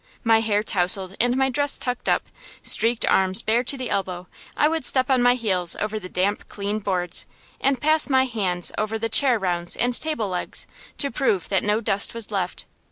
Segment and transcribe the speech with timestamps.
[0.23, 2.23] My hair tousled and my dress tucked up,
[2.63, 4.27] streaked arms bare to the elbow,
[4.57, 7.27] I would step on my heels over the damp, clean boards,
[7.59, 10.65] and pass my hand over chair rounds and table legs,
[10.97, 12.65] to prove that no dust was left.